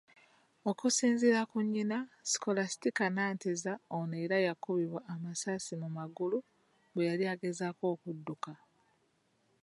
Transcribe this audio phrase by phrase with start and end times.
[0.69, 1.97] Okusinziira ku nnyina,
[2.31, 6.37] Scholastica Nanteza, ono era yakubibwa amasasi mu magulu
[6.93, 8.51] bweyali agezaako okudduka.